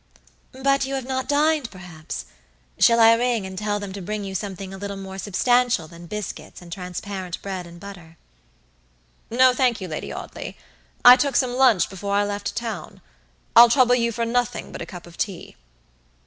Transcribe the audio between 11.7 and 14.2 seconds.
before I left town. I'll trouble you